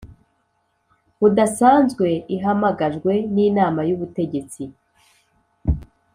[1.19, 4.63] budasanzwe ihamagajwe n Inama y Ubutegetsi